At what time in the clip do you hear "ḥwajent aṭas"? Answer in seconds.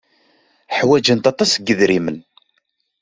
0.77-1.51